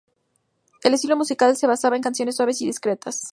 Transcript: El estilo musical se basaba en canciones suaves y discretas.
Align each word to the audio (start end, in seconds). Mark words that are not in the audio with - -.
El 0.81 0.95
estilo 0.95 1.15
musical 1.15 1.55
se 1.55 1.67
basaba 1.67 1.95
en 1.95 2.01
canciones 2.01 2.35
suaves 2.35 2.59
y 2.63 2.65
discretas. 2.65 3.29